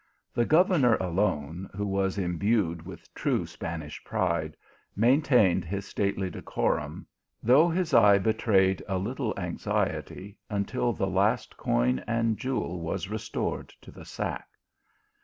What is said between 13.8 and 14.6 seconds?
to the sack.